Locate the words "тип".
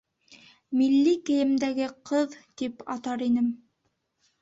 2.63-2.85